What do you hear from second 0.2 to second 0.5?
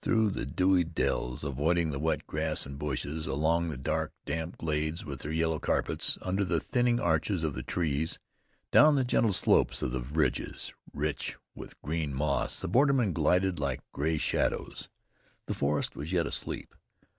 the